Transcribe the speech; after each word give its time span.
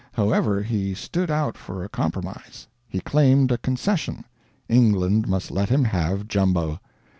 However, 0.13 0.63
he 0.63 0.95
stood 0.95 1.29
out 1.29 1.55
for 1.59 1.83
a 1.83 1.87
compromise; 1.87 2.65
he 2.89 3.01
claimed 3.01 3.51
a 3.51 3.59
concession 3.59 4.25
England 4.67 5.27
must 5.27 5.51
let 5.51 5.69
him 5.69 5.83
have 5.83 6.27
Jumbo. 6.27 6.79